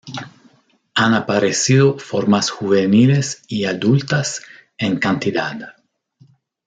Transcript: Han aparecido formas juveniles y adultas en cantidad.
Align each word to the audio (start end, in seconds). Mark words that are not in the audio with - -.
Han 0.95 1.13
aparecido 1.13 1.99
formas 1.99 2.49
juveniles 2.49 3.43
y 3.47 3.65
adultas 3.65 4.41
en 4.79 4.97
cantidad. 4.97 5.75